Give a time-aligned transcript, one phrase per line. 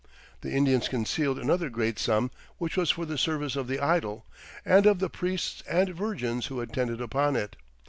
[0.41, 4.25] The Indians concealed another great sum which was for the service of the idol,
[4.65, 7.55] and of the priests and virgins who attended upon it.